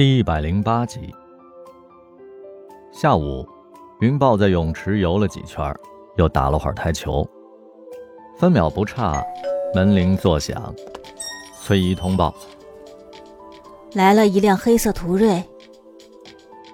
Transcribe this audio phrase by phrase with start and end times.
[0.00, 1.14] 第一百零八集。
[2.90, 3.46] 下午，
[4.00, 5.62] 云豹在泳池游了几圈，
[6.16, 7.22] 又打了会儿台球。
[8.38, 9.22] 分秒不差，
[9.74, 10.74] 门铃作响，
[11.60, 12.34] 崔姨通报：
[13.92, 15.44] 来了一辆黑色途锐。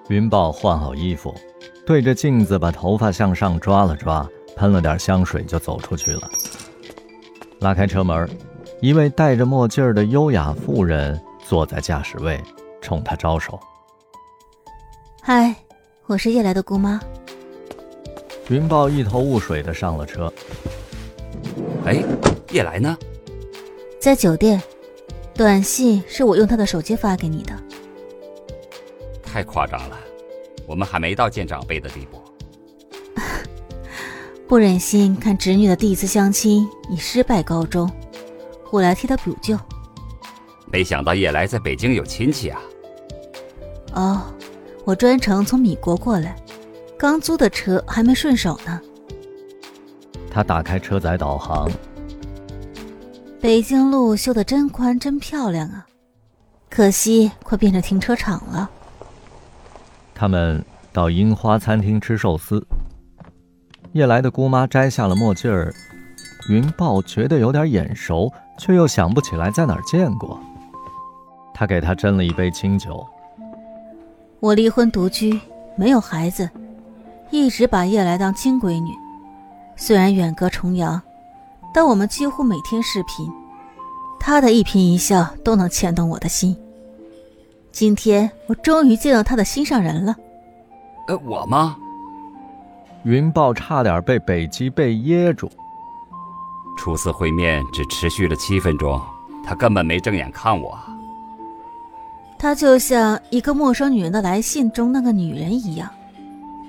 [0.07, 1.35] 云豹换好衣服，
[1.85, 4.25] 对着镜子把头发向上抓了抓，
[4.55, 6.29] 喷了点香水，就走出去了。
[7.59, 8.29] 拉开车门，
[8.79, 12.41] 一位戴着墨镜的优雅妇人坐在驾驶位。
[12.87, 13.59] 冲他招手。
[15.21, 15.53] 嗨，
[16.05, 17.01] 我是夜来的姑妈。
[18.47, 20.31] 云豹一头雾水的上了车。
[21.85, 22.01] 哎，
[22.49, 22.97] 夜来呢？
[23.99, 24.63] 在酒店，
[25.35, 27.53] 短信是我用他的手机发给你的。
[29.21, 29.97] 太夸张了，
[30.65, 32.23] 我们还没到见长辈的地步。
[34.47, 37.91] 不忍心看侄女的第一次相亲以失败告终，
[38.71, 39.59] 我来替她补救。
[40.71, 42.61] 没想到夜来在北京有亲戚啊。
[43.97, 44.21] 哦，
[44.85, 46.35] 我专程从米国过来，
[46.99, 48.79] 刚租的车还没顺手呢。
[50.29, 51.67] 他打开车载导航。
[53.41, 55.83] 北京路修的真宽真漂亮啊，
[56.69, 58.69] 可惜快变成停车场了。
[60.13, 62.63] 他们到樱花餐厅吃寿司。
[63.93, 65.73] 夜来的姑妈摘下了墨镜儿，
[66.49, 70.39] 云豹觉得有点眼熟，却又想不起来在哪儿见过。
[71.51, 73.03] 他给她斟了一杯清酒。
[74.47, 75.37] 我离婚独居，
[75.75, 76.49] 没有孩子，
[77.31, 78.93] 一直把夜来当亲闺女。
[79.75, 81.01] 虽然远隔重洋，
[81.73, 83.29] 但我们几乎每天视频，
[84.17, 86.55] 她的一颦一笑都能牵动我的心。
[87.73, 90.15] 今天我终于见到她的心上人了。
[91.09, 91.75] 呃，我吗？
[93.03, 95.51] 云豹差点被北极贝噎住。
[96.77, 98.97] 初次会面只持续了七分钟，
[99.43, 100.79] 他根本没正眼看我。
[102.39, 105.89] 她就像一个陌生女人的来信中那个女人一样，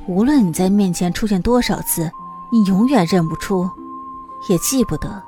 [0.07, 2.11] 无论你在面前出现多少次，
[2.51, 3.69] 你永远认不出，
[4.49, 5.23] 也记不得。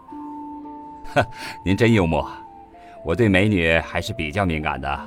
[1.13, 1.27] 呵，
[1.65, 2.27] 您真幽默。
[3.05, 5.01] 我对美女还是比较敏感的。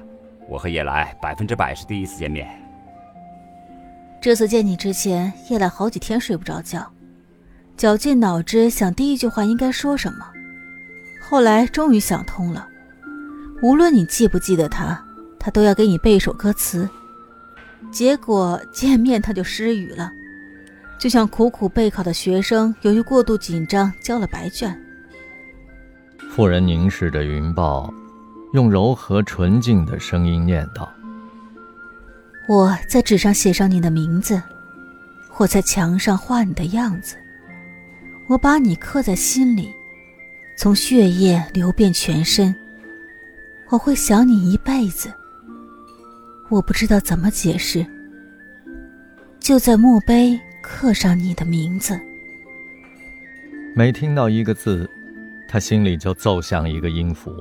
[0.47, 2.47] 我和叶来百分之百是第一次见面。
[4.21, 6.85] 这次见你之前，叶来好几天睡不着觉，
[7.75, 10.25] 绞尽脑汁想第一句话应该说什么。
[11.21, 12.67] 后来终于想通了，
[13.63, 15.03] 无论你记不记得他。
[15.43, 16.89] 他都要给你背一首歌词，
[17.91, 20.09] 结果见面他就失语了，
[20.97, 24.73] 就像苦苦备考的学生由于过度紧张交了白卷。
[26.31, 27.93] 妇人凝视着云豹，
[28.53, 30.89] 用柔和纯净的声音念道
[32.47, 34.41] ：“我在纸上写上你的名字，
[35.35, 37.17] 我在墙上画你的样子，
[38.27, 39.73] 我把你刻在心里，
[40.57, 42.55] 从血液流遍全身，
[43.67, 45.13] 我会想你一辈子。”
[46.53, 47.83] 我不知道怎么解释，
[49.39, 51.99] 就在墓碑刻上你的名字。
[53.75, 54.87] 每听到一个字，
[55.49, 57.31] 他心里就奏响一个音符，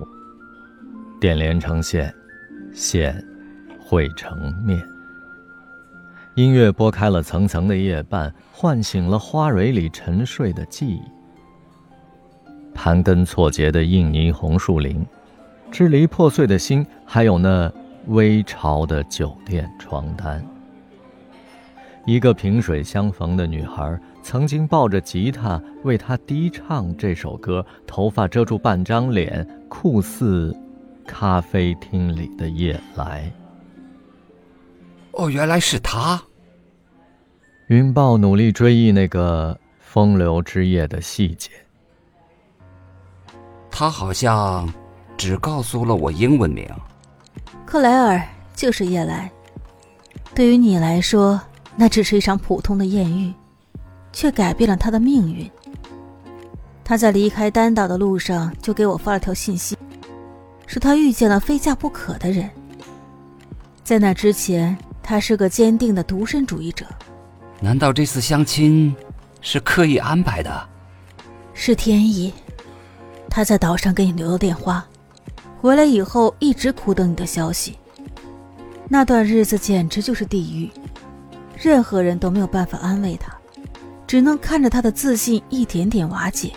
[1.21, 2.11] 点连成线，
[2.73, 3.23] 线
[3.79, 4.83] 汇成面。
[6.35, 11.03] 音乐拨开了层层的夜半，唤醒了花蕊里沉睡的记忆。
[12.73, 15.05] 盘根错节的印尼红树林，
[15.71, 17.71] 支离破碎的心，还有那。
[18.09, 20.45] 微潮的酒店床单。
[22.05, 30.53] 一个萍水相逢的女孩曾经抱着吉他为他低唱这首歌，头发遮住半张脸，酷似
[31.07, 33.33] 咖啡厅里的夜来。
[35.13, 36.21] 哦，原来是他。
[37.69, 41.51] 云豹努力追忆那个风流之夜的细节。
[43.71, 44.69] 他好像
[45.17, 46.67] 只告诉了我英文名。
[47.73, 48.23] 克莱尔
[48.55, 49.33] 就是夜来，
[50.35, 51.41] 对于你来说，
[51.75, 53.33] 那只是一场普通的艳遇，
[54.13, 55.51] 却改变了他的命运。
[56.85, 59.75] 他在离开丹岛的路上就给我发了条信息，
[60.67, 62.51] 说他遇见了非嫁不可的人。
[63.83, 66.85] 在那之前，他是个坚定的独身主义者。
[67.59, 68.95] 难道这次相亲
[69.41, 70.69] 是刻意安排的？
[71.55, 72.35] 是天意。
[73.31, 74.87] 他在岛上给你留了电话。
[75.63, 77.79] 回来以后一直苦等你的消息，
[78.89, 80.69] 那段日子简直就是地狱，
[81.57, 83.33] 任何人都没有办法安慰他，
[84.05, 86.53] 只能看着他的自信一点点瓦解，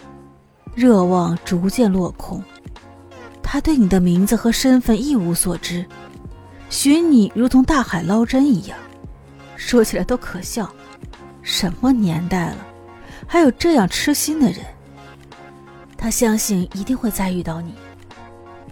[0.74, 2.44] 热望逐渐落空。
[3.44, 5.86] 他对你的名字和身份一无所知，
[6.72, 8.76] 寻你如同大海捞针一样，
[9.56, 10.68] 说起来都可笑。
[11.44, 12.58] 什么年代了，
[13.28, 14.62] 还有这样痴心的人？
[15.96, 17.76] 他相信一定会再遇到你。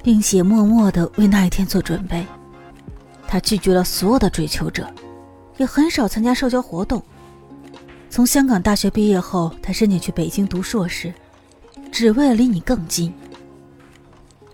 [0.04, 2.26] 并且默默的为那一天做准备。
[3.28, 4.88] 他拒绝了所有的追求者，
[5.58, 7.02] 也很少参加社交活动。
[8.10, 11.12] 从香港大学毕业后，他申请去北京读硕士，
[11.92, 13.12] 只为了离你更近。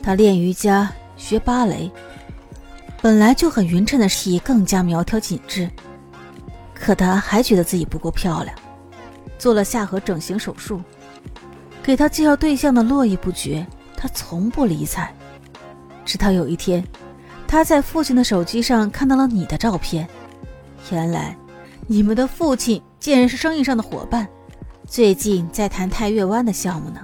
[0.01, 1.91] 他练瑜伽、学芭蕾，
[3.01, 5.69] 本来就很匀称的身体更加苗条紧致，
[6.73, 8.55] 可他还觉得自己不够漂亮，
[9.37, 10.81] 做了下颌整形手术。
[11.83, 13.67] 给他介绍对象的络绎不绝，
[13.97, 15.13] 他从不理睬。
[16.09, 16.83] 直到有一天，
[17.47, 20.09] 他在父亲的手机上看到了你的照片，
[20.91, 21.37] 原来
[21.85, 24.27] 你们的父亲竟然是生意上的伙伴，
[24.87, 26.99] 最近在谈太月湾的项目呢。